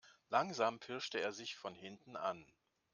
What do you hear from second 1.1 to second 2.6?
er sich von hinten an.